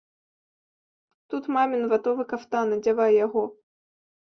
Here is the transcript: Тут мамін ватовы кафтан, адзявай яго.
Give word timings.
Тут 1.33 1.51
мамін 1.59 1.85
ватовы 1.93 2.27
кафтан, 2.33 2.75
адзявай 2.79 3.17
яго. 3.25 3.47